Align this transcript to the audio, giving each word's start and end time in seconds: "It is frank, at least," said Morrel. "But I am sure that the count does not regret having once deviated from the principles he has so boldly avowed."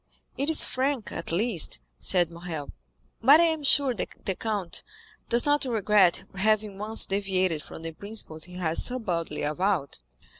"It 0.35 0.49
is 0.49 0.63
frank, 0.63 1.11
at 1.11 1.31
least," 1.31 1.79
said 1.99 2.31
Morrel. 2.31 2.71
"But 3.21 3.39
I 3.39 3.43
am 3.43 3.61
sure 3.63 3.93
that 3.93 4.25
the 4.25 4.33
count 4.35 4.81
does 5.29 5.45
not 5.45 5.63
regret 5.65 6.23
having 6.33 6.79
once 6.79 7.05
deviated 7.05 7.61
from 7.61 7.83
the 7.83 7.91
principles 7.91 8.45
he 8.45 8.53
has 8.55 8.83
so 8.83 8.97
boldly 8.97 9.43
avowed." 9.43 9.99